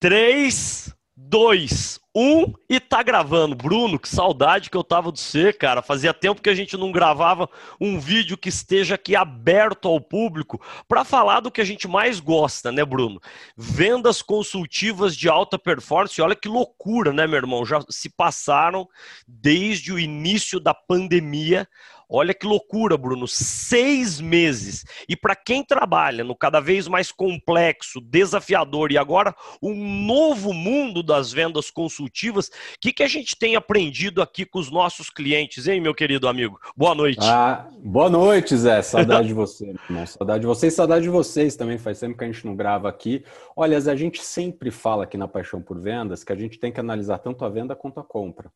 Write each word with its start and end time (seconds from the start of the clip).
3, 0.00 0.94
2, 1.16 1.98
1 2.14 2.52
e 2.70 2.78
tá 2.78 3.02
gravando. 3.02 3.56
Bruno, 3.56 3.98
que 3.98 4.08
saudade 4.08 4.70
que 4.70 4.76
eu 4.76 4.84
tava 4.84 5.10
de 5.10 5.18
você, 5.18 5.52
cara. 5.52 5.82
Fazia 5.82 6.14
tempo 6.14 6.40
que 6.40 6.48
a 6.48 6.54
gente 6.54 6.76
não 6.76 6.92
gravava 6.92 7.48
um 7.80 7.98
vídeo 7.98 8.38
que 8.38 8.48
esteja 8.48 8.94
aqui 8.94 9.16
aberto 9.16 9.88
ao 9.88 10.00
público 10.00 10.60
para 10.86 11.04
falar 11.04 11.40
do 11.40 11.50
que 11.50 11.60
a 11.60 11.64
gente 11.64 11.88
mais 11.88 12.20
gosta, 12.20 12.70
né, 12.70 12.84
Bruno? 12.84 13.20
Vendas 13.56 14.22
consultivas 14.22 15.16
de 15.16 15.28
alta 15.28 15.58
performance. 15.58 16.22
Olha 16.22 16.36
que 16.36 16.48
loucura, 16.48 17.12
né, 17.12 17.26
meu 17.26 17.36
irmão? 17.36 17.66
Já 17.66 17.80
se 17.90 18.08
passaram 18.08 18.88
desde 19.26 19.92
o 19.92 19.98
início 19.98 20.60
da 20.60 20.72
pandemia 20.72 21.68
Olha 22.10 22.32
que 22.32 22.46
loucura, 22.46 22.96
Bruno. 22.96 23.28
Seis 23.28 24.18
meses. 24.20 24.84
E 25.06 25.14
para 25.14 25.36
quem 25.36 25.62
trabalha 25.62 26.24
no 26.24 26.34
cada 26.34 26.58
vez 26.58 26.88
mais 26.88 27.12
complexo, 27.12 28.00
desafiador 28.00 28.90
e 28.90 28.96
agora 28.96 29.34
um 29.62 30.06
novo 30.06 30.54
mundo 30.54 31.02
das 31.02 31.30
vendas 31.30 31.70
consultivas, 31.70 32.48
o 32.48 32.50
que, 32.80 32.92
que 32.92 33.02
a 33.02 33.08
gente 33.08 33.36
tem 33.36 33.56
aprendido 33.56 34.22
aqui 34.22 34.46
com 34.46 34.58
os 34.58 34.70
nossos 34.70 35.10
clientes, 35.10 35.68
hein, 35.68 35.80
meu 35.80 35.94
querido 35.94 36.26
amigo? 36.26 36.58
Boa 36.74 36.94
noite. 36.94 37.20
Ah, 37.22 37.68
boa 37.78 38.08
noite, 38.08 38.56
Zé. 38.56 38.80
Saudade 38.82 39.28
de 39.28 39.34
você, 39.34 39.74
irmão. 39.88 40.06
Saudade 40.06 40.40
de 40.40 40.46
vocês, 40.46 40.72
saudade 40.72 41.02
de 41.02 41.10
vocês 41.10 41.56
também. 41.56 41.76
Faz 41.76 42.00
tempo 42.00 42.16
que 42.16 42.24
a 42.24 42.26
gente 42.26 42.46
não 42.46 42.56
grava 42.56 42.88
aqui. 42.88 43.22
Olha, 43.54 43.78
Zé, 43.78 43.92
a 43.92 43.96
gente 43.96 44.24
sempre 44.24 44.70
fala 44.70 45.04
aqui 45.04 45.18
na 45.18 45.28
Paixão 45.28 45.60
por 45.60 45.78
Vendas 45.78 46.24
que 46.24 46.32
a 46.32 46.36
gente 46.36 46.58
tem 46.58 46.72
que 46.72 46.80
analisar 46.80 47.18
tanto 47.18 47.44
a 47.44 47.50
venda 47.50 47.76
quanto 47.76 48.00
a 48.00 48.04
compra. 48.04 48.50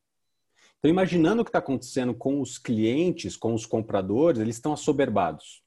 Então, 0.83 0.91
imaginando 0.91 1.41
o 1.41 1.45
que 1.45 1.49
está 1.49 1.59
acontecendo 1.59 2.13
com 2.13 2.41
os 2.41 2.57
clientes, 2.57 3.37
com 3.37 3.53
os 3.53 3.65
compradores, 3.65 4.41
eles 4.41 4.57
estão 4.57 4.73
assoberbados 4.73 5.63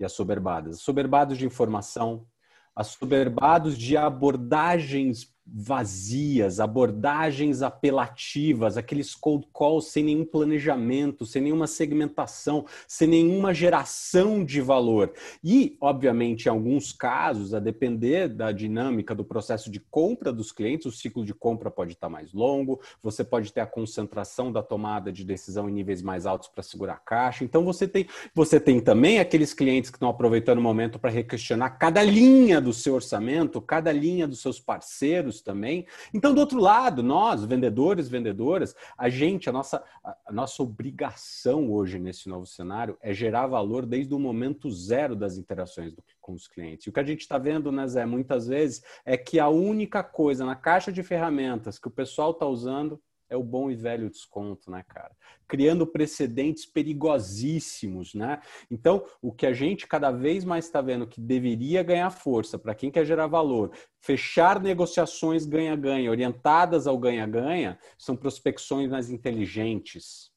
e 0.00 0.04
assoberbadas. 0.04 0.78
Assoberbados 0.78 1.38
de 1.38 1.46
informação, 1.46 2.26
assoberbados 2.74 3.78
de 3.78 3.96
abordagens 3.96 5.32
vazias, 5.46 6.58
abordagens 6.58 7.62
apelativas, 7.62 8.76
aqueles 8.76 9.14
cold 9.14 9.46
calls 9.54 9.86
sem 9.86 10.02
nenhum 10.02 10.24
planejamento, 10.24 11.24
sem 11.24 11.40
nenhuma 11.40 11.66
segmentação, 11.68 12.66
sem 12.88 13.06
nenhuma 13.06 13.54
geração 13.54 14.44
de 14.44 14.60
valor. 14.60 15.12
E, 15.42 15.76
obviamente, 15.80 16.46
em 16.46 16.48
alguns 16.48 16.92
casos, 16.92 17.54
a 17.54 17.60
depender 17.60 18.28
da 18.28 18.50
dinâmica 18.50 19.14
do 19.14 19.24
processo 19.24 19.70
de 19.70 19.78
compra 19.78 20.32
dos 20.32 20.50
clientes, 20.50 20.86
o 20.86 20.92
ciclo 20.92 21.24
de 21.24 21.32
compra 21.32 21.70
pode 21.70 21.92
estar 21.92 22.08
mais 22.08 22.32
longo, 22.32 22.80
você 23.02 23.22
pode 23.22 23.52
ter 23.52 23.60
a 23.60 23.66
concentração 23.66 24.50
da 24.50 24.62
tomada 24.62 25.12
de 25.12 25.24
decisão 25.24 25.68
em 25.68 25.72
níveis 25.72 26.02
mais 26.02 26.26
altos 26.26 26.48
para 26.48 26.62
segurar 26.62 26.94
a 26.94 26.98
caixa. 26.98 27.44
Então, 27.44 27.64
você 27.64 27.86
tem, 27.86 28.06
você 28.34 28.58
tem 28.58 28.80
também 28.80 29.20
aqueles 29.20 29.54
clientes 29.54 29.90
que 29.90 29.96
estão 29.96 30.08
aproveitando 30.08 30.58
o 30.58 30.62
momento 30.62 30.98
para 30.98 31.10
requestionar 31.10 31.70
cada 31.70 32.02
linha 32.02 32.60
do 32.60 32.72
seu 32.72 32.94
orçamento, 32.94 33.60
cada 33.60 33.92
linha 33.92 34.26
dos 34.26 34.40
seus 34.40 34.58
parceiros 34.58 35.35
também. 35.42 35.86
Então, 36.12 36.34
do 36.34 36.40
outro 36.40 36.60
lado, 36.60 37.02
nós, 37.02 37.44
vendedores, 37.44 38.08
vendedoras, 38.08 38.74
a 38.96 39.08
gente, 39.08 39.48
a 39.48 39.52
nossa, 39.52 39.82
a 40.04 40.32
nossa 40.32 40.62
obrigação 40.62 41.72
hoje 41.72 41.98
nesse 41.98 42.28
novo 42.28 42.46
cenário 42.46 42.96
é 43.00 43.12
gerar 43.12 43.46
valor 43.46 43.86
desde 43.86 44.14
o 44.14 44.18
momento 44.18 44.70
zero 44.70 45.14
das 45.14 45.36
interações 45.36 45.92
do, 45.92 46.02
com 46.20 46.32
os 46.32 46.46
clientes. 46.46 46.86
E 46.86 46.90
o 46.90 46.92
que 46.92 47.00
a 47.00 47.04
gente 47.04 47.20
está 47.20 47.38
vendo, 47.38 47.70
né, 47.70 47.86
Zé, 47.86 48.04
muitas 48.06 48.46
vezes, 48.46 48.82
é 49.04 49.16
que 49.16 49.38
a 49.38 49.48
única 49.48 50.02
coisa 50.02 50.44
na 50.44 50.56
caixa 50.56 50.92
de 50.92 51.02
ferramentas 51.02 51.78
que 51.78 51.88
o 51.88 51.90
pessoal 51.90 52.32
está 52.32 52.46
usando 52.46 53.00
é 53.28 53.36
o 53.36 53.42
bom 53.42 53.70
e 53.70 53.74
velho 53.74 54.10
desconto, 54.10 54.70
né, 54.70 54.84
cara? 54.88 55.14
Criando 55.48 55.86
precedentes 55.86 56.66
perigosíssimos, 56.66 58.14
né? 58.14 58.40
Então, 58.70 59.04
o 59.20 59.32
que 59.32 59.46
a 59.46 59.52
gente 59.52 59.86
cada 59.86 60.10
vez 60.10 60.44
mais 60.44 60.66
está 60.66 60.80
vendo 60.80 61.06
que 61.06 61.20
deveria 61.20 61.82
ganhar 61.82 62.10
força 62.10 62.58
para 62.58 62.74
quem 62.74 62.90
quer 62.90 63.04
gerar 63.04 63.26
valor, 63.26 63.72
fechar 64.00 64.60
negociações 64.60 65.44
ganha-ganha, 65.46 66.10
orientadas 66.10 66.86
ao 66.86 66.98
ganha-ganha, 66.98 67.78
são 67.98 68.16
prospecções 68.16 68.90
mais 68.90 69.10
inteligentes 69.10 70.35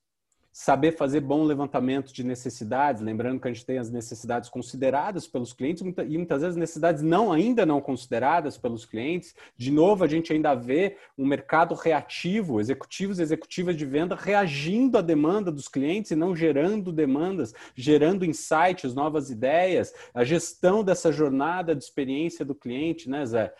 saber 0.59 0.91
fazer 0.91 1.21
bom 1.21 1.45
levantamento 1.45 2.11
de 2.11 2.21
necessidades, 2.21 3.01
lembrando 3.01 3.39
que 3.39 3.47
a 3.47 3.53
gente 3.53 3.65
tem 3.65 3.77
as 3.77 3.89
necessidades 3.89 4.49
consideradas 4.49 5.25
pelos 5.25 5.53
clientes 5.53 5.81
e 5.81 6.17
muitas 6.17 6.41
vezes 6.41 6.57
necessidades 6.57 7.01
não 7.01 7.31
ainda 7.31 7.65
não 7.65 7.79
consideradas 7.79 8.57
pelos 8.57 8.83
clientes. 8.83 9.33
De 9.55 9.71
novo, 9.71 10.03
a 10.03 10.07
gente 10.07 10.33
ainda 10.33 10.53
vê 10.53 10.97
um 11.17 11.25
mercado 11.25 11.73
reativo, 11.73 12.59
executivos 12.59 13.19
e 13.19 13.21
executivas 13.21 13.77
de 13.77 13.85
venda 13.85 14.15
reagindo 14.15 14.97
à 14.97 15.01
demanda 15.01 15.49
dos 15.49 15.69
clientes 15.69 16.11
e 16.11 16.15
não 16.15 16.35
gerando 16.35 16.91
demandas, 16.91 17.53
gerando 17.73 18.25
insights, 18.25 18.93
novas 18.93 19.29
ideias, 19.29 19.93
a 20.13 20.25
gestão 20.25 20.83
dessa 20.83 21.09
jornada 21.09 21.73
de 21.73 21.81
experiência 21.81 22.43
do 22.43 22.53
cliente, 22.53 23.09
né, 23.09 23.25
Zé? 23.25 23.53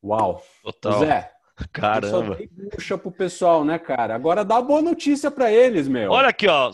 Uau! 0.00 0.40
Total. 0.62 1.00
Zé, 1.00 1.35
Caramba. 1.72 2.38
Puxa 2.70 2.98
pro 2.98 3.10
pessoal, 3.10 3.64
né, 3.64 3.78
cara? 3.78 4.14
Agora 4.14 4.44
dá 4.44 4.60
boa 4.60 4.82
notícia 4.82 5.30
para 5.30 5.50
eles, 5.50 5.88
meu. 5.88 6.10
Olha 6.10 6.28
aqui, 6.28 6.46
ó. 6.46 6.70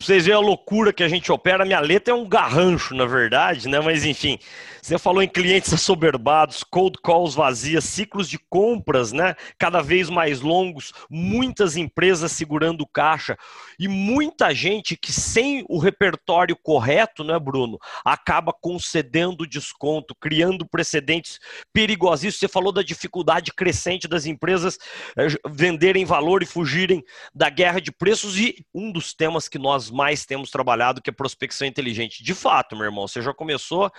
Vocês 0.00 0.24
verem 0.26 0.40
a 0.40 0.44
loucura 0.44 0.92
que 0.92 1.04
a 1.04 1.08
gente 1.08 1.30
opera. 1.30 1.64
Minha 1.64 1.78
letra 1.78 2.12
é 2.12 2.16
um 2.16 2.28
garrancho, 2.28 2.94
na 2.94 3.06
verdade, 3.06 3.68
né? 3.68 3.78
Mas 3.78 4.04
enfim, 4.04 4.38
você 4.82 4.98
falou 4.98 5.22
em 5.22 5.28
clientes 5.28 5.72
assoberbados, 5.72 6.64
cold 6.64 6.98
calls 7.02 7.34
vazias, 7.34 7.84
ciclos 7.84 8.28
de 8.28 8.38
compras, 8.50 9.12
né? 9.12 9.36
Cada 9.58 9.80
vez 9.80 10.10
mais 10.10 10.40
longos, 10.40 10.92
muitas 11.08 11.76
empresas 11.76 12.32
segurando 12.32 12.86
caixa 12.86 13.36
e 13.78 13.86
muita 13.88 14.54
gente 14.54 14.96
que 14.96 15.12
sem 15.12 15.64
o 15.68 15.78
repertório 15.78 16.56
correto, 16.56 17.22
né, 17.22 17.38
Bruno, 17.38 17.78
acaba 18.04 18.52
concedendo 18.52 19.46
desconto, 19.46 20.14
criando 20.20 20.66
precedentes 20.66 21.38
perigosíssimos. 21.72 22.38
Você 22.38 22.48
falou 22.48 22.72
da 22.72 22.82
dificuldade 22.82 23.52
crescente 23.52 24.08
da 24.08 24.15
das 24.16 24.26
empresas 24.26 24.78
eh, 25.16 25.28
venderem 25.46 26.04
valor 26.04 26.42
e 26.42 26.46
fugirem 26.46 27.04
da 27.34 27.50
guerra 27.50 27.80
de 27.80 27.92
preços 27.92 28.38
e 28.38 28.64
um 28.74 28.90
dos 28.90 29.14
temas 29.14 29.48
que 29.48 29.58
nós 29.58 29.90
mais 29.90 30.24
temos 30.24 30.50
trabalhado 30.50 31.02
que 31.02 31.10
é 31.10 31.12
prospecção 31.12 31.68
inteligente. 31.68 32.24
De 32.24 32.34
fato, 32.34 32.74
meu 32.74 32.86
irmão, 32.86 33.06
você 33.06 33.20
já 33.20 33.32
começou 33.32 33.90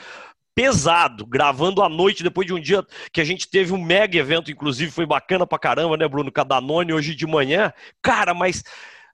pesado, 0.56 1.24
gravando 1.24 1.84
à 1.84 1.90
noite, 1.90 2.24
depois 2.24 2.48
de 2.48 2.54
um 2.54 2.60
dia 2.60 2.84
que 3.14 3.22
a 3.22 3.24
gente 3.24 3.48
teve 3.48 3.72
um 3.74 3.82
mega 3.82 4.18
evento, 4.18 4.50
inclusive 4.50 4.92
foi 4.92 5.06
bacana 5.06 5.46
pra 5.46 5.60
caramba, 5.60 5.96
né, 5.96 6.08
Bruno? 6.08 6.32
Cadanone 6.32 6.94
hoje 6.94 7.14
de 7.14 7.28
manhã. 7.28 7.72
Cara, 8.02 8.34
mas 8.34 8.64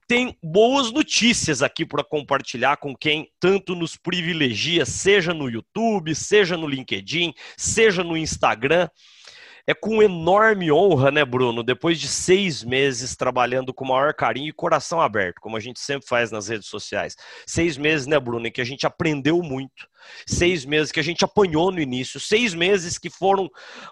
tem 0.08 0.38
boas 0.42 0.90
notícias 0.92 1.62
aqui 1.62 1.86
para 1.86 2.02
compartilhar 2.02 2.78
com 2.78 2.96
quem 2.96 3.30
tanto 3.42 3.76
nos 3.76 3.98
privilegia, 3.98 4.86
seja 4.86 5.34
no 5.34 5.50
YouTube, 5.50 6.16
seja 6.16 6.56
no 6.56 6.68
LinkedIn, 6.68 7.34
seja 7.58 8.06
no 8.06 8.16
Instagram. 8.16 8.88
É 9.66 9.74
com 9.74 10.04
enorme 10.04 10.70
honra, 10.72 11.10
né, 11.10 11.24
Bruno? 11.24 11.64
Depois 11.64 11.98
de 11.98 12.08
seis 12.08 12.64
meses 12.64 13.16
trabalhando 13.16 13.74
com 13.74 13.86
o 13.86 13.88
maior 13.88 14.14
carinho 14.14 14.50
e 14.50 14.54
coração 14.54 15.00
aberto, 15.00 15.40
como 15.40 15.56
a 15.56 15.60
gente 15.60 15.80
sempre 15.80 16.06
faz 16.06 16.32
nas 16.32 16.50
redes 16.50 16.68
sociais. 16.68 17.16
Seis 17.48 17.78
meses, 17.78 18.06
né, 18.06 18.20
Bruno, 18.20 18.46
em 18.46 18.52
que 18.52 18.60
a 18.60 18.66
gente 18.66 18.86
aprendeu 18.86 19.42
muito 19.42 19.88
seis 20.28 20.66
meses 20.66 20.92
que 20.92 21.00
a 21.00 21.04
gente 21.04 21.24
apanhou 21.24 21.72
no 21.72 21.80
início, 21.80 22.20
seis 22.20 22.54
meses 22.54 22.98
que 22.98 23.10
foram, 23.10 23.50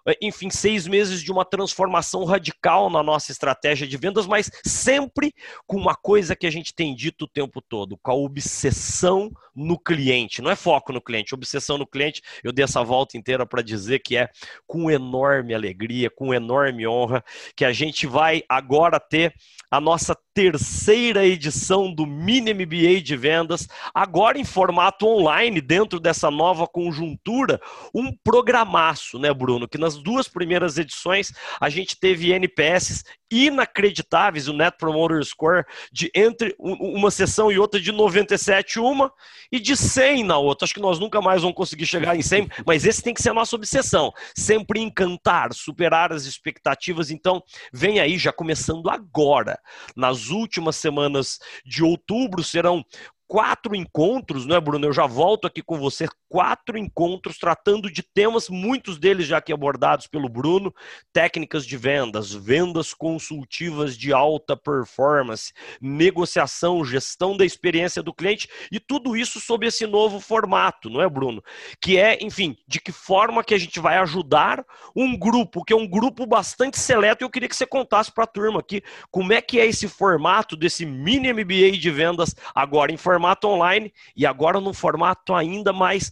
eh, 0.08 0.18
enfim, 0.22 0.50
seis 0.50 0.88
meses 0.88 1.22
de 1.22 1.32
uma 1.32 1.46
transformação 1.46 2.24
radical 2.24 2.90
na 2.90 3.04
nossa 3.04 3.32
estratégia 3.32 3.88
de 3.88 3.98
vendas, 3.98 4.26
mas 4.26 4.50
sempre 4.66 5.34
com 5.66 5.78
uma 5.78 5.96
coisa 5.96 6.36
que 6.36 6.48
a 6.48 6.52
gente 6.52 6.74
tem 6.74 6.96
dito 6.96 7.26
o 7.26 7.28
tempo 7.28 7.62
todo, 7.62 7.98
com 8.02 8.12
a 8.12 8.16
obsessão 8.16 9.32
no 9.56 9.78
cliente. 9.78 10.42
Não 10.42 10.52
é 10.52 10.56
foco 10.56 10.94
no 10.94 11.02
cliente, 11.02 11.36
obsessão 11.36 11.78
no 11.78 11.86
cliente. 11.86 12.22
Eu 12.44 12.52
dei 12.52 12.64
essa 12.64 12.84
volta 12.84 13.18
inteira 13.18 13.46
para 13.46 13.62
dizer 13.62 14.00
que 14.00 14.16
é 14.16 14.30
com 14.66 14.90
enorme 14.90 15.54
alegria, 15.54 16.10
com 16.10 16.34
enorme 16.34 16.88
honra, 16.88 17.24
que 17.56 17.66
a 17.66 17.74
gente 17.74 18.08
vai 18.08 18.44
agora 18.48 19.00
ter 19.00 19.34
a 19.70 19.80
nossa 19.80 20.16
terceira 20.34 21.26
edição 21.26 21.94
do 21.94 22.06
Mini 22.06 22.54
MBA 22.54 23.02
de 23.02 23.16
vendas, 23.16 23.68
agora 23.94 24.38
em 24.38 24.44
formato 24.44 25.06
online, 25.06 25.62
dentro 25.62 26.00
dessa 26.02 26.30
nova 26.32 26.68
conjuntura, 26.68 27.62
um 27.94 28.12
programaço, 28.24 29.20
né, 29.20 29.34
Bruno? 29.34 29.68
Que 29.68 29.78
nas 29.78 29.98
duas 29.98 30.28
primeiras 30.28 30.78
edições 30.78 31.32
a 31.60 31.70
gente 31.70 32.00
teve 32.00 32.32
NPS 32.32 33.04
inacreditáveis, 33.32 34.50
o 34.50 34.54
Net 34.54 34.78
Promoter 34.78 35.24
Score 35.24 35.64
de 35.92 36.12
entre 36.14 36.54
uma 36.60 37.10
sessão 37.10 37.50
e 37.50 37.58
outra 37.58 37.80
de 37.80 37.92
97 37.92 38.78
uma 38.80 39.12
e 39.50 39.60
de 39.60 39.78
100 39.78 40.26
na 40.26 40.38
outra. 40.38 40.66
Acho 40.66 40.74
que 40.74 40.82
nós 40.82 41.00
nunca 41.00 41.22
mais 41.22 41.42
vamos 41.42 41.56
conseguir 41.56 41.86
chegar 41.86 42.16
em 42.16 42.22
100, 42.22 42.50
mas 42.68 42.86
esse 42.86 43.02
tem 43.02 43.14
que 43.14 43.22
ser 43.22 43.30
a 43.30 43.34
nossa 43.34 43.56
obsessão. 43.56 44.12
Sempre 44.36 44.82
encantar, 44.82 45.54
superar 45.54 46.12
as 46.12 46.26
expectativas. 46.26 47.10
Então, 47.10 47.42
vem 47.72 48.02
aí 48.02 48.18
já 48.18 48.34
começando 48.34 48.90
agora. 48.90 49.58
Nas 49.96 50.28
últimas 50.28 50.76
semanas 50.76 51.40
de 51.66 51.84
outubro 51.84 52.44
serão 52.44 52.84
quatro 53.32 53.74
encontros, 53.74 54.46
não 54.46 54.58
é, 54.58 54.60
Bruno? 54.60 54.86
Eu 54.86 54.92
já 54.92 55.08
volto 55.08 55.48
aqui 55.48 55.62
com 55.62 55.80
você. 55.80 56.06
Quatro 56.28 56.78
encontros 56.78 57.38
tratando 57.38 57.90
de 57.90 58.04
temas, 58.04 58.50
muitos 58.50 58.98
deles 58.98 59.26
já 59.26 59.38
aqui 59.38 59.54
abordados 59.54 60.06
pelo 60.06 60.28
Bruno: 60.28 60.74
técnicas 61.14 61.66
de 61.66 61.78
vendas, 61.78 62.34
vendas 62.34 62.94
consultivas 62.94 63.98
de 63.98 64.12
alta 64.12 64.58
performance, 64.58 65.54
negociação, 65.82 66.84
gestão 66.84 67.38
da 67.38 67.46
experiência 67.46 68.04
do 68.04 68.14
cliente 68.14 68.50
e 68.70 68.82
tudo 68.82 69.16
isso 69.16 69.40
sob 69.40 69.66
esse 69.66 69.88
novo 69.88 70.20
formato, 70.20 70.90
não 70.90 71.02
é, 71.02 71.08
Bruno? 71.08 71.42
Que 71.82 71.98
é, 71.98 72.18
enfim, 72.22 72.58
de 72.68 72.82
que 72.82 72.92
forma 72.92 73.46
que 73.46 73.54
a 73.54 73.58
gente 73.58 73.80
vai 73.80 73.98
ajudar 74.00 74.66
um 74.94 75.18
grupo, 75.18 75.64
que 75.64 75.72
é 75.72 75.76
um 75.76 75.88
grupo 75.88 76.26
bastante 76.26 76.78
seleto. 76.78 77.24
E 77.24 77.26
eu 77.26 77.30
queria 77.30 77.48
que 77.48 77.56
você 77.56 77.66
contasse 77.66 78.12
para 78.12 78.26
a 78.26 78.28
turma 78.28 78.60
aqui 78.60 78.84
como 79.10 79.32
é 79.32 79.42
que 79.42 79.58
é 79.58 79.66
esse 79.66 79.88
formato 79.88 80.58
desse 80.58 80.86
mini 80.86 81.32
MBA 81.32 81.78
de 81.80 81.90
vendas 81.90 82.36
agora 82.54 82.92
em 82.92 82.98
formato 82.98 83.21
online 83.48 83.94
e 84.16 84.26
agora 84.26 84.60
num 84.60 84.74
formato 84.74 85.34
ainda 85.34 85.72
mais 85.72 86.12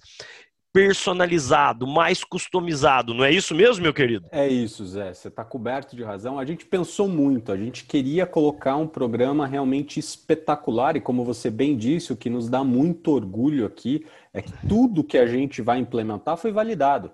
personalizado, 0.71 1.87
mais 1.87 2.23
customizado. 2.23 3.13
Não 3.13 3.23
é 3.23 3.31
isso 3.31 3.55
mesmo, 3.55 3.83
meu 3.83 3.93
querido? 3.93 4.27
É 4.31 4.47
isso, 4.47 4.85
Zé. 4.85 5.13
Você 5.13 5.27
está 5.27 5.43
coberto 5.43 5.95
de 5.95 6.03
razão. 6.03 6.37
A 6.37 6.45
gente 6.45 6.65
pensou 6.65 7.07
muito, 7.07 7.51
a 7.51 7.57
gente 7.57 7.85
queria 7.85 8.25
colocar 8.25 8.75
um 8.75 8.87
programa 8.87 9.47
realmente 9.47 9.99
espetacular 9.99 10.95
e, 10.95 11.01
como 11.01 11.25
você 11.25 11.49
bem 11.49 11.75
disse, 11.75 12.13
o 12.13 12.17
que 12.17 12.29
nos 12.29 12.49
dá 12.49 12.63
muito 12.63 13.11
orgulho 13.11 13.65
aqui 13.65 14.05
é 14.33 14.41
que 14.41 14.53
tudo 14.67 15.03
que 15.03 15.17
a 15.17 15.25
gente 15.25 15.61
vai 15.61 15.79
implementar 15.79 16.37
foi 16.37 16.51
validado. 16.51 17.11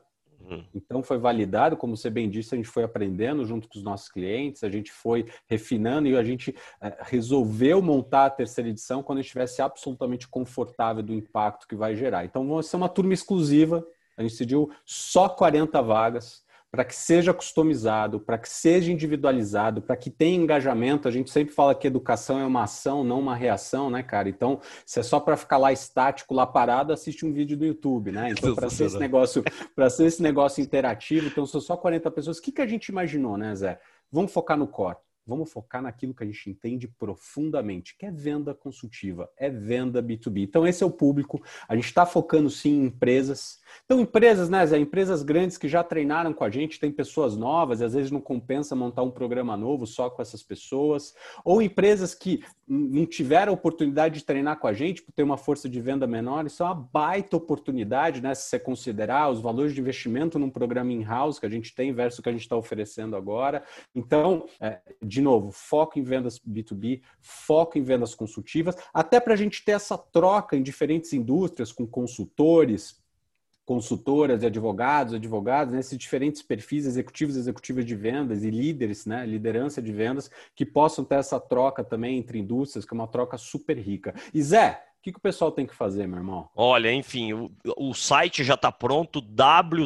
Uhum. 0.50 0.64
Então 0.74 1.02
foi 1.02 1.18
validado, 1.18 1.76
como 1.76 1.98
você 1.98 2.10
bem 2.10 2.30
disse, 2.30 2.54
a 2.54 2.58
gente 2.58 2.70
foi 2.70 2.84
aprendendo 2.84 3.46
junto 3.46 3.68
com 3.68 3.78
os 3.78 3.84
nossos 3.84 4.10
clientes, 4.10 4.64
a 4.64 4.70
gente 4.70 4.92
foi 4.92 5.26
refinando 5.48 6.08
e 6.08 6.16
a 6.16 6.24
gente 6.24 6.56
é, 6.82 6.96
resolveu 7.02 7.82
montar 7.82 8.26
a 8.26 8.30
terceira 8.30 8.70
edição 8.70 9.02
quando 9.02 9.20
estivesse 9.20 9.62
absolutamente 9.62 10.28
confortável 10.28 11.02
do 11.02 11.14
impacto 11.14 11.68
que 11.68 11.76
vai 11.76 11.96
gerar. 11.96 12.26
Então 12.26 12.48
vai 12.48 12.64
ser 12.64 12.78
uma 12.78 12.90
turma 12.90 13.14
exclusiva, 13.14 13.86
a 14.18 14.22
gente 14.22 14.32
decidiu 14.32 14.72
só 14.86 15.28
40 15.28 15.82
vagas 15.82 16.45
para 16.76 16.84
que 16.84 16.94
seja 16.94 17.34
customizado, 17.34 18.20
para 18.20 18.38
que 18.38 18.50
seja 18.50 18.92
individualizado, 18.92 19.82
para 19.82 19.96
que 19.96 20.10
tenha 20.10 20.36
engajamento. 20.36 21.08
A 21.08 21.12
gente 21.12 21.32
sempre 21.32 21.54
fala 21.54 21.74
que 21.74 21.88
educação 21.88 22.38
é 22.38 22.46
uma 22.46 22.64
ação, 22.64 23.02
não 23.02 23.22
uma 23.22 23.34
reação, 23.34 23.90
né, 23.90 24.04
cara? 24.04 24.28
Então, 24.28 24.60
se 24.86 25.00
é 25.00 25.04
só 25.04 25.22
para 25.22 25.38
ficar 25.38 25.58
lá 25.58 25.72
estático, 25.72 26.34
lá 26.34 26.46
parado, 26.46 26.92
assiste 26.92 27.26
um 27.26 27.32
vídeo 27.32 27.56
do 27.56 27.66
YouTube, 27.66 28.12
né? 28.12 28.32
Então, 28.32 28.54
para 28.54 28.70
ser 28.70 28.88
esse 28.88 29.00
negócio, 29.00 29.42
para 29.74 29.90
ser 29.90 30.08
esse 30.08 30.22
negócio 30.22 30.62
interativo, 30.62 31.28
então 31.28 31.46
são 31.46 31.62
só 31.62 31.78
40 31.78 32.12
pessoas. 32.12 32.40
O 32.40 32.42
que, 32.42 32.52
que 32.52 32.62
a 32.62 32.68
gente 32.68 32.90
imaginou, 32.90 33.38
né, 33.38 33.56
Zé? 33.56 33.80
Vamos 34.12 34.34
focar 34.34 34.58
no 34.58 34.68
core. 34.68 34.98
Vamos 35.28 35.52
focar 35.52 35.82
naquilo 35.82 36.14
que 36.14 36.24
a 36.24 36.26
gente 36.26 36.50
entende 36.50 36.88
profundamente, 36.88 37.98
que 37.98 38.06
é 38.06 38.12
venda 38.12 38.54
consultiva, 38.54 39.30
é 39.38 39.50
venda 39.50 40.02
B2B. 40.02 40.44
Então, 40.44 40.68
esse 40.68 40.84
é 40.84 40.86
o 40.86 40.92
público. 40.92 41.44
A 41.68 41.76
gente 41.76 41.86
está 41.86 42.06
focando 42.06 42.50
sim 42.50 42.82
em 42.82 42.86
empresas. 42.86 43.60
Então, 43.86 44.00
empresas, 44.00 44.50
né, 44.50 44.66
Zé? 44.66 44.78
Empresas 44.78 45.24
grandes 45.24 45.58
que 45.58 45.68
já 45.68 45.84
treinaram 45.84 46.34
com 46.34 46.44
a 46.44 46.50
gente, 46.50 46.80
tem 46.80 46.92
pessoas 46.92 47.36
novas, 47.36 47.82
e 47.82 47.86
às 47.86 47.94
vezes 47.94 48.12
não 48.12 48.22
compensa 48.22 48.76
montar 48.76 49.02
um 49.02 49.12
programa 49.12 49.58
novo 49.58 49.88
só 49.88 50.10
com 50.10 50.22
essas 50.22 50.44
pessoas. 50.44 51.16
Ou 51.44 51.62
empresas 51.62 52.14
que 52.14 52.44
não 52.68 53.06
tiveram 53.06 53.52
a 53.52 53.54
oportunidade 53.54 54.20
de 54.20 54.26
treinar 54.26 54.58
com 54.58 54.68
a 54.68 54.74
gente 54.74 55.02
por 55.04 55.12
ter 55.12 55.22
uma 55.22 55.38
força 55.38 55.70
de 55.70 55.80
venda 55.80 56.08
menor. 56.08 56.46
Isso 56.46 56.64
é 56.64 56.66
uma 56.66 56.74
baita 56.74 57.38
oportunidade, 57.38 58.22
né? 58.22 58.34
Se 58.34 58.50
você 58.50 58.60
considerar 58.60 59.30
os 59.30 59.40
valores 59.40 59.74
de 59.74 59.80
investimento 59.80 60.40
num 60.40 60.50
programa 60.50 60.92
in-house 60.92 61.38
que 61.38 61.46
a 61.46 61.50
gente 61.50 61.76
tem 61.76 61.94
versus 61.94 62.20
o 62.20 62.24
que 62.24 62.30
a 62.30 62.32
gente 62.32 62.42
está 62.42 62.56
oferecendo 62.56 63.16
agora. 63.16 63.64
Então, 63.94 64.48
é, 64.60 64.80
de 65.02 65.22
novo, 65.22 65.52
foco 65.52 66.00
em 66.00 66.04
vendas 66.04 66.40
B2B, 66.40 67.02
foco 67.22 67.78
em 67.78 67.84
vendas 67.84 68.16
consultivas, 68.16 68.76
até 68.94 69.20
para 69.20 69.34
a 69.34 69.38
gente 69.38 69.64
ter 69.64 69.74
essa 69.74 69.98
troca 69.98 70.58
em 70.58 70.64
diferentes 70.64 71.14
indústrias 71.14 71.72
com 71.72 71.86
consultores, 71.86 73.00
consultoras 73.66 74.44
e 74.44 74.46
advogados, 74.46 75.14
advogados, 75.14 75.74
né, 75.74 75.82
diferentes 75.98 76.42
perfis 76.42 76.86
executivos, 76.86 77.36
executivas 77.36 77.84
de 77.84 77.96
vendas 77.96 78.44
e 78.44 78.50
líderes, 78.52 79.06
né, 79.06 79.26
liderança 79.26 79.82
de 79.82 79.92
vendas, 79.92 80.30
que 80.56 80.66
possam 80.66 81.04
ter 81.04 81.16
essa 81.16 81.40
troca 81.40 81.84
também 81.84 82.18
entre 82.18 82.38
indústrias, 82.40 82.86
que 82.86 82.94
é 82.94 82.96
uma 82.96 83.08
troca 83.08 83.38
super 83.38 83.78
rica. 83.78 84.14
E 84.34 84.42
Zé, 84.42 84.82
que, 85.06 85.12
que 85.12 85.20
o 85.20 85.22
pessoal 85.22 85.52
tem 85.52 85.68
que 85.68 85.76
fazer, 85.76 86.08
meu 86.08 86.18
irmão? 86.18 86.50
Olha, 86.56 86.92
enfim, 86.92 87.32
o, 87.32 87.52
o 87.78 87.94
site 87.94 88.44
já 88.44 88.56
está 88.56 88.72
pronto, 88.72 89.22
www.minimba 89.22 89.86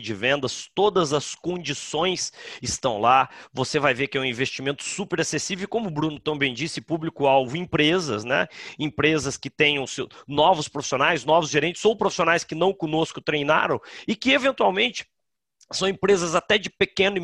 de 0.00 0.14
vendas, 0.14 0.70
todas 0.74 1.12
as 1.12 1.34
condições 1.34 2.32
estão 2.62 2.98
lá. 2.98 3.28
Você 3.52 3.78
vai 3.78 3.92
ver 3.92 4.08
que 4.08 4.16
é 4.16 4.20
um 4.20 4.24
investimento 4.24 4.82
super 4.82 5.20
acessível, 5.20 5.68
como 5.68 5.88
o 5.88 5.90
Bruno 5.90 6.18
também 6.18 6.54
disse, 6.54 6.80
público-alvo, 6.80 7.54
empresas, 7.54 8.24
né? 8.24 8.48
Empresas 8.78 9.36
que 9.36 9.50
tenham 9.50 9.86
seu, 9.86 10.08
novos 10.26 10.66
profissionais, 10.66 11.22
novos 11.22 11.50
gerentes, 11.50 11.84
ou 11.84 11.94
profissionais 11.94 12.44
que 12.44 12.54
não 12.54 12.72
conosco 12.72 13.20
treinaram 13.20 13.78
e 14.08 14.16
que 14.16 14.32
eventualmente 14.32 15.06
são 15.72 15.88
empresas 15.88 16.34
até 16.34 16.58
de 16.58 16.68
pequeno 16.68 17.16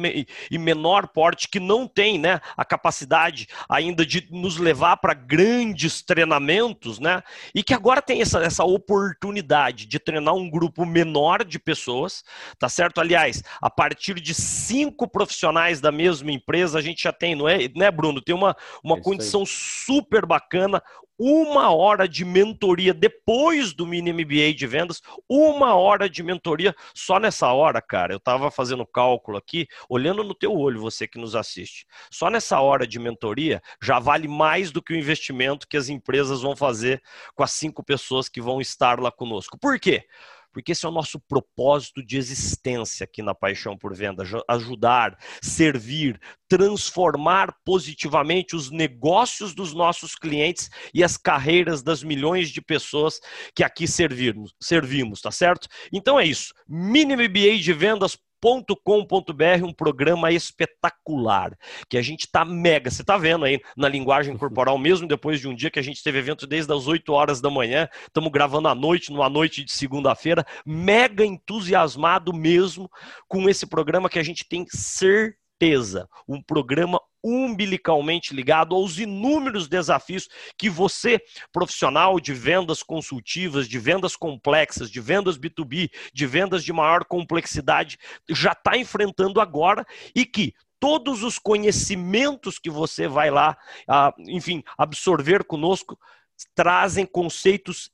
e 0.50 0.58
menor 0.58 1.08
porte 1.08 1.48
que 1.48 1.58
não 1.58 1.86
têm 1.86 2.18
né, 2.18 2.40
a 2.56 2.64
capacidade 2.64 3.48
ainda 3.68 4.06
de 4.06 4.28
nos 4.30 4.56
levar 4.56 4.96
para 4.98 5.14
grandes 5.14 6.02
treinamentos, 6.02 6.98
né? 6.98 7.22
E 7.54 7.62
que 7.62 7.74
agora 7.74 8.00
tem 8.00 8.20
essa, 8.20 8.40
essa 8.40 8.64
oportunidade 8.64 9.86
de 9.86 9.98
treinar 9.98 10.34
um 10.34 10.48
grupo 10.48 10.84
menor 10.86 11.44
de 11.44 11.58
pessoas, 11.58 12.22
tá 12.58 12.68
certo? 12.68 13.00
Aliás, 13.00 13.42
a 13.60 13.70
partir 13.70 14.20
de 14.20 14.34
cinco 14.34 15.08
profissionais 15.08 15.80
da 15.80 15.90
mesma 15.90 16.30
empresa, 16.30 16.78
a 16.78 16.82
gente 16.82 17.02
já 17.02 17.12
tem, 17.12 17.34
não 17.34 17.48
é, 17.48 17.68
né, 17.74 17.90
Bruno? 17.90 18.20
Tem 18.20 18.34
uma, 18.34 18.56
uma 18.82 18.96
é 18.96 19.00
condição 19.00 19.44
super 19.44 20.24
bacana, 20.24 20.82
uma 21.18 21.74
hora 21.74 22.08
de 22.08 22.24
mentoria 22.24 22.92
depois 22.92 23.72
do 23.72 23.86
mini 23.86 24.12
MBA 24.12 24.54
de 24.54 24.66
vendas, 24.66 25.00
uma 25.28 25.74
hora 25.74 26.08
de 26.08 26.22
mentoria 26.22 26.74
só 26.94 27.18
nessa 27.18 27.52
hora, 27.52 27.80
cara. 27.80 28.12
Eu 28.12 28.18
estava 28.18 28.50
fazendo 28.50 28.86
cálculo 28.86 29.38
aqui, 29.38 29.66
olhando 29.88 30.22
no 30.22 30.34
teu 30.34 30.52
olho, 30.52 30.80
você 30.80 31.06
que 31.06 31.18
nos 31.18 31.34
assiste. 31.34 31.86
Só 32.10 32.30
nessa 32.30 32.60
hora 32.60 32.86
de 32.86 32.98
mentoria 32.98 33.62
já 33.82 33.98
vale 33.98 34.28
mais 34.28 34.70
do 34.70 34.82
que 34.82 34.92
o 34.92 34.96
investimento 34.96 35.66
que 35.68 35.76
as 35.76 35.88
empresas 35.88 36.42
vão 36.42 36.54
fazer 36.54 37.02
com 37.34 37.42
as 37.42 37.52
cinco 37.52 37.82
pessoas 37.82 38.28
que 38.28 38.40
vão 38.40 38.60
estar 38.60 39.00
lá 39.00 39.10
conosco. 39.10 39.58
Por 39.58 39.78
quê? 39.78 40.04
Porque 40.56 40.72
esse 40.72 40.86
é 40.86 40.88
o 40.88 40.92
nosso 40.92 41.20
propósito 41.20 42.02
de 42.02 42.16
existência 42.16 43.04
aqui 43.04 43.20
na 43.20 43.34
Paixão 43.34 43.76
por 43.76 43.94
Venda: 43.94 44.24
ajudar, 44.48 45.14
servir, 45.42 46.18
transformar 46.48 47.54
positivamente 47.62 48.56
os 48.56 48.70
negócios 48.70 49.54
dos 49.54 49.74
nossos 49.74 50.14
clientes 50.14 50.70
e 50.94 51.04
as 51.04 51.18
carreiras 51.18 51.82
das 51.82 52.02
milhões 52.02 52.48
de 52.48 52.62
pessoas 52.62 53.20
que 53.54 53.62
aqui 53.62 53.86
servimos, 53.86 54.54
servimos 54.58 55.20
tá 55.20 55.30
certo? 55.30 55.68
Então 55.92 56.18
é 56.18 56.24
isso. 56.24 56.54
Mini 56.66 57.28
de 57.28 57.72
vendas 57.74 58.16
com.br 58.40 59.64
um 59.64 59.72
programa 59.72 60.30
espetacular, 60.30 61.56
que 61.88 61.98
a 61.98 62.02
gente 62.02 62.26
está 62.26 62.44
mega, 62.44 62.90
você 62.90 63.02
está 63.02 63.16
vendo 63.16 63.44
aí 63.44 63.60
na 63.76 63.88
linguagem 63.88 64.36
corporal, 64.36 64.78
mesmo 64.78 65.08
depois 65.08 65.40
de 65.40 65.48
um 65.48 65.54
dia 65.54 65.70
que 65.70 65.78
a 65.78 65.82
gente 65.82 66.02
teve 66.02 66.18
evento 66.18 66.46
desde 66.46 66.72
as 66.72 66.86
8 66.86 67.12
horas 67.12 67.40
da 67.40 67.50
manhã, 67.50 67.88
estamos 68.06 68.30
gravando 68.30 68.68
à 68.68 68.74
noite, 68.74 69.12
numa 69.12 69.28
noite 69.28 69.64
de 69.64 69.72
segunda-feira, 69.72 70.44
mega 70.64 71.24
entusiasmado 71.24 72.32
mesmo 72.32 72.90
com 73.28 73.48
esse 73.48 73.66
programa 73.66 74.08
que 74.08 74.18
a 74.18 74.22
gente 74.22 74.46
tem 74.48 74.66
certeza, 74.68 76.08
um 76.28 76.42
programa 76.42 77.00
umbilicalmente 77.22 78.34
ligado 78.34 78.74
aos 78.74 78.98
inúmeros 78.98 79.68
desafios 79.68 80.28
que 80.56 80.70
você, 80.70 81.20
profissional 81.52 82.20
de 82.20 82.32
vendas 82.32 82.82
consultivas, 82.82 83.68
de 83.68 83.78
vendas 83.78 84.16
complexas, 84.16 84.90
de 84.90 85.00
vendas 85.00 85.38
B2B, 85.38 85.90
de 86.12 86.26
vendas 86.26 86.64
de 86.64 86.72
maior 86.72 87.04
complexidade, 87.04 87.98
já 88.28 88.52
está 88.52 88.76
enfrentando 88.76 89.40
agora 89.40 89.86
e 90.14 90.24
que 90.24 90.54
todos 90.78 91.22
os 91.22 91.38
conhecimentos 91.38 92.58
que 92.58 92.70
você 92.70 93.08
vai 93.08 93.30
lá, 93.30 93.56
ah, 93.88 94.14
enfim, 94.18 94.62
absorver 94.76 95.44
conosco, 95.44 95.98
trazem 96.54 97.06
conceitos 97.06 97.90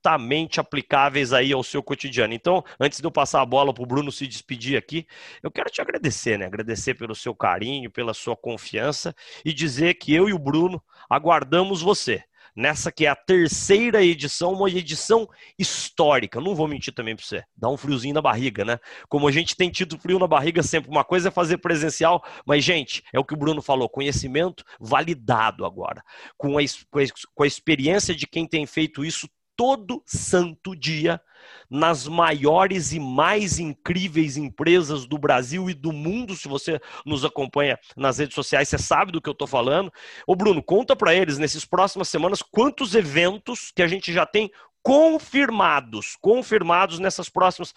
imediatamente 0.00 0.58
aplicáveis 0.58 1.32
aí 1.32 1.52
ao 1.52 1.62
seu 1.62 1.82
cotidiano. 1.82 2.32
Então, 2.32 2.64
antes 2.78 3.00
de 3.00 3.06
eu 3.06 3.10
passar 3.10 3.42
a 3.42 3.46
bola 3.46 3.72
para 3.72 3.82
o 3.82 3.86
Bruno 3.86 4.10
se 4.10 4.26
despedir 4.26 4.76
aqui, 4.76 5.06
eu 5.42 5.50
quero 5.50 5.70
te 5.70 5.80
agradecer, 5.80 6.38
né? 6.38 6.46
Agradecer 6.46 6.94
pelo 6.94 7.14
seu 7.14 7.34
carinho, 7.34 7.90
pela 7.90 8.14
sua 8.14 8.36
confiança 8.36 9.14
e 9.44 9.52
dizer 9.52 9.94
que 9.94 10.14
eu 10.14 10.28
e 10.28 10.32
o 10.32 10.38
Bruno 10.38 10.82
aguardamos 11.08 11.82
você 11.82 12.24
nessa 12.56 12.90
que 12.90 13.06
é 13.06 13.08
a 13.08 13.14
terceira 13.14 14.02
edição, 14.02 14.52
uma 14.52 14.68
edição 14.68 15.28
histórica. 15.56 16.40
Não 16.40 16.52
vou 16.54 16.66
mentir 16.66 16.92
também 16.92 17.14
para 17.14 17.24
você, 17.24 17.44
dá 17.56 17.68
um 17.68 17.76
friozinho 17.76 18.14
na 18.14 18.20
barriga, 18.20 18.64
né? 18.64 18.78
Como 19.08 19.28
a 19.28 19.30
gente 19.30 19.56
tem 19.56 19.70
tido 19.70 19.96
frio 19.96 20.18
na 20.18 20.26
barriga 20.26 20.60
sempre, 20.60 20.90
uma 20.90 21.04
coisa 21.04 21.28
é 21.28 21.30
fazer 21.30 21.58
presencial, 21.58 22.24
mas, 22.44 22.64
gente, 22.64 23.04
é 23.12 23.20
o 23.20 23.24
que 23.24 23.34
o 23.34 23.36
Bruno 23.36 23.62
falou, 23.62 23.88
conhecimento 23.88 24.64
validado 24.80 25.64
agora, 25.64 26.02
com 26.36 26.58
a, 26.58 26.62
com 26.90 26.98
a, 26.98 27.02
com 27.34 27.42
a 27.44 27.46
experiência 27.46 28.14
de 28.14 28.26
quem 28.26 28.46
tem 28.48 28.66
feito 28.66 29.04
isso 29.04 29.28
todo 29.60 30.02
santo 30.06 30.74
dia 30.74 31.20
nas 31.68 32.08
maiores 32.08 32.94
e 32.94 32.98
mais 32.98 33.58
incríveis 33.58 34.38
empresas 34.38 35.04
do 35.04 35.18
Brasil 35.18 35.68
e 35.68 35.74
do 35.74 35.92
mundo. 35.92 36.34
Se 36.34 36.48
você 36.48 36.80
nos 37.04 37.26
acompanha 37.26 37.78
nas 37.94 38.16
redes 38.16 38.34
sociais, 38.34 38.70
você 38.70 38.78
sabe 38.78 39.12
do 39.12 39.20
que 39.20 39.28
eu 39.28 39.34
estou 39.34 39.46
falando. 39.46 39.92
Ô 40.26 40.34
Bruno, 40.34 40.62
conta 40.62 40.96
para 40.96 41.14
eles 41.14 41.36
nesses 41.36 41.62
próximas 41.62 42.08
semanas 42.08 42.40
quantos 42.40 42.94
eventos 42.94 43.70
que 43.70 43.82
a 43.82 43.86
gente 43.86 44.14
já 44.14 44.24
tem 44.24 44.50
confirmados, 44.82 46.16
confirmados 46.22 46.98
nessas 46.98 47.28
próximas, 47.28 47.74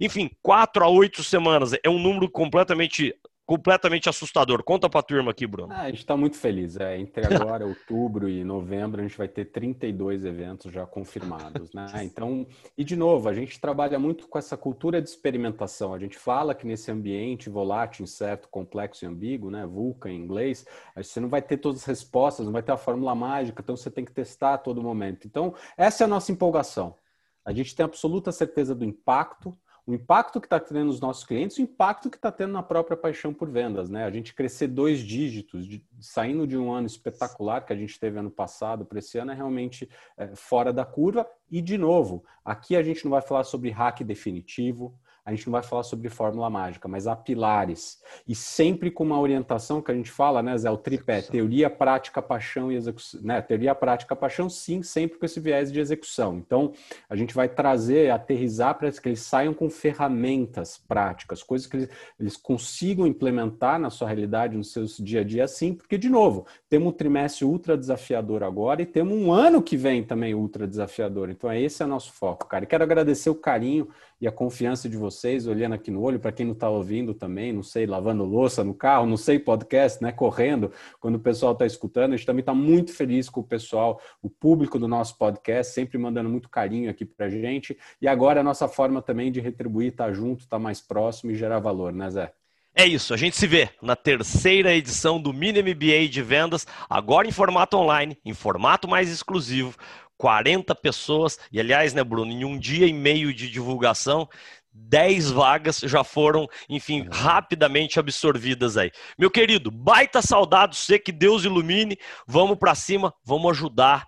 enfim, 0.00 0.30
quatro 0.40 0.82
a 0.82 0.88
oito 0.88 1.22
semanas. 1.22 1.72
É 1.84 1.90
um 1.90 1.98
número 1.98 2.30
completamente 2.30 3.14
completamente 3.46 4.08
assustador. 4.08 4.62
Conta 4.62 4.88
para 4.88 5.00
a 5.00 5.02
turma 5.02 5.30
aqui, 5.30 5.46
Bruno. 5.46 5.72
Ah, 5.72 5.82
a 5.82 5.90
gente 5.90 5.98
está 5.98 6.16
muito 6.16 6.36
feliz. 6.36 6.76
É, 6.76 6.98
entre 6.98 7.26
agora, 7.26 7.66
outubro 7.66 8.28
e 8.28 8.42
novembro, 8.44 9.00
a 9.00 9.04
gente 9.04 9.16
vai 9.16 9.28
ter 9.28 9.46
32 9.46 10.24
eventos 10.24 10.72
já 10.72 10.86
confirmados. 10.86 11.72
Né? 11.72 11.84
Então, 12.14 12.46
e 12.76 12.84
de 12.84 12.96
novo, 12.96 13.28
a 13.28 13.34
gente 13.34 13.60
trabalha 13.60 13.98
muito 13.98 14.28
com 14.28 14.38
essa 14.38 14.56
cultura 14.56 15.02
de 15.02 15.08
experimentação. 15.08 15.92
A 15.92 15.98
gente 15.98 16.16
fala 16.16 16.54
que 16.54 16.66
nesse 16.66 16.90
ambiente 16.90 17.50
volátil, 17.50 18.04
incerto, 18.04 18.48
complexo 18.48 19.04
e 19.04 19.08
ambíguo, 19.08 19.50
né? 19.50 19.66
VUCA 19.66 20.08
em 20.08 20.16
inglês, 20.16 20.66
você 20.96 21.18
não 21.18 21.28
vai 21.28 21.42
ter 21.42 21.56
todas 21.56 21.80
as 21.80 21.86
respostas, 21.86 22.46
não 22.46 22.52
vai 22.52 22.62
ter 22.62 22.72
a 22.72 22.76
fórmula 22.76 23.14
mágica, 23.14 23.60
então 23.62 23.76
você 23.76 23.90
tem 23.90 24.04
que 24.04 24.12
testar 24.12 24.54
a 24.54 24.58
todo 24.58 24.82
momento. 24.82 25.26
Então, 25.26 25.54
essa 25.76 26.04
é 26.04 26.06
a 26.06 26.08
nossa 26.08 26.30
empolgação. 26.30 26.96
A 27.44 27.52
gente 27.52 27.74
tem 27.74 27.84
absoluta 27.84 28.32
certeza 28.32 28.74
do 28.74 28.84
impacto, 28.84 29.52
o 29.86 29.92
impacto 29.92 30.40
que 30.40 30.46
está 30.46 30.58
tendo 30.58 30.86
nos 30.86 31.00
nossos 31.00 31.24
clientes, 31.24 31.58
o 31.58 31.62
impacto 31.62 32.08
que 32.08 32.16
está 32.16 32.32
tendo 32.32 32.52
na 32.52 32.62
própria 32.62 32.96
paixão 32.96 33.34
por 33.34 33.50
vendas, 33.50 33.90
né? 33.90 34.04
A 34.04 34.10
gente 34.10 34.34
crescer 34.34 34.68
dois 34.68 35.00
dígitos, 35.00 35.66
de, 35.66 35.84
saindo 36.00 36.46
de 36.46 36.56
um 36.56 36.72
ano 36.72 36.86
espetacular 36.86 37.60
que 37.60 37.72
a 37.72 37.76
gente 37.76 38.00
teve 38.00 38.18
ano 38.18 38.30
passado 38.30 38.86
para 38.86 38.98
esse 38.98 39.18
ano, 39.18 39.32
é 39.32 39.34
realmente 39.34 39.88
é, 40.16 40.34
fora 40.34 40.72
da 40.72 40.86
curva. 40.86 41.28
E, 41.50 41.60
de 41.60 41.76
novo, 41.76 42.24
aqui 42.42 42.76
a 42.76 42.82
gente 42.82 43.04
não 43.04 43.10
vai 43.10 43.20
falar 43.20 43.44
sobre 43.44 43.68
hack 43.70 44.00
definitivo, 44.02 44.98
a 45.24 45.30
gente 45.30 45.46
não 45.46 45.52
vai 45.52 45.62
falar 45.62 45.82
sobre 45.84 46.10
fórmula 46.10 46.50
mágica, 46.50 46.86
mas 46.86 47.06
há 47.06 47.16
pilares. 47.16 47.98
E 48.28 48.34
sempre 48.34 48.90
com 48.90 49.04
uma 49.04 49.18
orientação 49.18 49.80
que 49.80 49.90
a 49.90 49.94
gente 49.94 50.10
fala, 50.10 50.42
né, 50.42 50.56
Zé? 50.58 50.70
O 50.70 50.76
tripé, 50.76 51.22
teoria, 51.22 51.70
prática, 51.70 52.20
paixão 52.20 52.70
e 52.70 52.76
execução. 52.76 53.22
Né? 53.22 53.40
Teoria, 53.40 53.74
prática, 53.74 54.14
paixão, 54.14 54.50
sim, 54.50 54.82
sempre 54.82 55.18
com 55.18 55.24
esse 55.24 55.40
viés 55.40 55.72
de 55.72 55.80
execução. 55.80 56.36
Então, 56.36 56.72
a 57.08 57.16
gente 57.16 57.34
vai 57.34 57.48
trazer, 57.48 58.10
aterrizar 58.10 58.76
para 58.76 58.92
que 58.92 59.08
eles 59.08 59.20
saiam 59.20 59.54
com 59.54 59.70
ferramentas 59.70 60.76
práticas, 60.86 61.42
coisas 61.42 61.66
que 61.66 61.76
eles, 61.76 61.88
eles 62.20 62.36
consigam 62.36 63.06
implementar 63.06 63.78
na 63.78 63.88
sua 63.88 64.08
realidade, 64.08 64.58
no 64.58 64.64
seu 64.64 64.84
dia 65.00 65.22
a 65.22 65.24
dia, 65.24 65.48
sim, 65.48 65.72
porque, 65.72 65.96
de 65.96 66.10
novo, 66.10 66.46
temos 66.68 66.88
um 66.88 66.92
trimestre 66.92 67.46
ultra 67.46 67.78
desafiador 67.78 68.42
agora 68.42 68.82
e 68.82 68.86
temos 68.86 69.16
um 69.16 69.32
ano 69.32 69.62
que 69.62 69.76
vem 69.76 70.04
também 70.04 70.34
ultra 70.34 70.66
desafiador. 70.66 71.30
Então, 71.30 71.50
esse 71.50 71.82
é 71.82 71.86
o 71.86 71.88
nosso 71.88 72.12
foco, 72.12 72.46
cara. 72.46 72.64
E 72.64 72.66
quero 72.66 72.84
agradecer 72.84 73.30
o 73.30 73.34
carinho 73.34 73.88
e 74.20 74.26
a 74.26 74.32
confiança 74.32 74.88
de 74.88 74.96
vocês, 74.96 75.46
olhando 75.46 75.74
aqui 75.74 75.90
no 75.90 76.00
olho, 76.00 76.18
para 76.18 76.32
quem 76.32 76.46
não 76.46 76.52
está 76.52 76.68
ouvindo 76.68 77.14
também, 77.14 77.52
não 77.52 77.62
sei, 77.62 77.86
lavando 77.86 78.24
louça 78.24 78.64
no 78.64 78.74
carro, 78.74 79.06
não 79.06 79.16
sei, 79.16 79.38
podcast, 79.38 80.02
né, 80.02 80.12
correndo, 80.12 80.72
quando 81.00 81.16
o 81.16 81.20
pessoal 81.20 81.52
está 81.52 81.66
escutando, 81.66 82.14
a 82.14 82.16
gente 82.16 82.26
também 82.26 82.40
está 82.40 82.54
muito 82.54 82.92
feliz 82.92 83.28
com 83.28 83.40
o 83.40 83.44
pessoal, 83.44 84.00
o 84.22 84.30
público 84.30 84.78
do 84.78 84.88
nosso 84.88 85.18
podcast, 85.18 85.72
sempre 85.72 85.98
mandando 85.98 86.28
muito 86.28 86.48
carinho 86.48 86.90
aqui 86.90 87.04
para 87.04 87.26
a 87.26 87.30
gente, 87.30 87.76
e 88.00 88.08
agora 88.08 88.40
a 88.40 88.44
nossa 88.44 88.68
forma 88.68 89.02
também 89.02 89.30
de 89.30 89.40
retribuir, 89.40 89.88
estar 89.88 90.06
tá 90.06 90.12
junto, 90.12 90.40
estar 90.40 90.56
tá 90.56 90.62
mais 90.62 90.80
próximo 90.80 91.30
e 91.30 91.34
gerar 91.34 91.58
valor, 91.58 91.92
né, 91.92 92.10
Zé? 92.10 92.32
É 92.76 92.84
isso, 92.84 93.14
a 93.14 93.16
gente 93.16 93.36
se 93.36 93.46
vê 93.46 93.68
na 93.80 93.94
terceira 93.94 94.74
edição 94.74 95.20
do 95.20 95.32
Mini 95.32 95.62
MBA 95.62 96.08
de 96.10 96.20
vendas, 96.20 96.66
agora 96.90 97.28
em 97.28 97.30
formato 97.30 97.76
online, 97.76 98.18
em 98.24 98.34
formato 98.34 98.88
mais 98.88 99.08
exclusivo, 99.08 99.76
40 100.18 100.74
pessoas, 100.74 101.38
e 101.50 101.60
aliás, 101.60 101.92
né, 101.92 102.04
Bruno, 102.04 102.30
em 102.30 102.44
um 102.44 102.58
dia 102.58 102.86
e 102.86 102.92
meio 102.92 103.32
de 103.32 103.50
divulgação, 103.50 104.28
10 104.72 105.30
vagas 105.30 105.78
já 105.80 106.02
foram, 106.02 106.48
enfim, 106.68 107.06
rapidamente 107.10 108.00
absorvidas 108.00 108.76
aí. 108.76 108.90
Meu 109.16 109.30
querido, 109.30 109.70
baita 109.70 110.20
saudade, 110.20 110.76
você 110.76 110.98
que 110.98 111.12
Deus 111.12 111.44
ilumine, 111.44 111.96
vamos 112.26 112.58
para 112.58 112.74
cima, 112.74 113.14
vamos 113.24 113.52
ajudar 113.52 114.04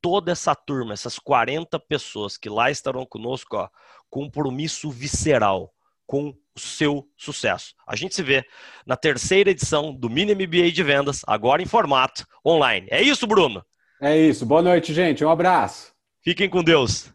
toda 0.00 0.32
essa 0.32 0.54
turma, 0.54 0.92
essas 0.92 1.18
40 1.18 1.78
pessoas 1.80 2.36
que 2.36 2.48
lá 2.48 2.70
estarão 2.70 3.06
conosco, 3.06 3.56
ó, 3.56 3.68
compromisso 4.10 4.90
visceral 4.90 5.72
com 6.06 6.28
o 6.28 6.60
seu 6.60 7.08
sucesso. 7.16 7.74
A 7.86 7.96
gente 7.96 8.14
se 8.14 8.22
vê 8.22 8.44
na 8.84 8.96
terceira 8.96 9.50
edição 9.50 9.94
do 9.94 10.10
Mini 10.10 10.34
MBA 10.34 10.72
de 10.72 10.82
Vendas, 10.82 11.22
agora 11.26 11.62
em 11.62 11.66
formato 11.66 12.26
online. 12.44 12.88
É 12.90 13.00
isso, 13.00 13.26
Bruno? 13.26 13.64
É 14.00 14.16
isso. 14.16 14.46
Boa 14.46 14.62
noite, 14.62 14.94
gente. 14.94 15.24
Um 15.24 15.28
abraço. 15.30 15.92
Fiquem 16.22 16.48
com 16.48 16.64
Deus. 16.64 17.12